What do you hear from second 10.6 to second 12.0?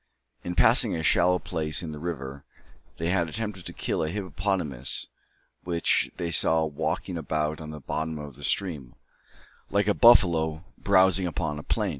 browsing upon a plain.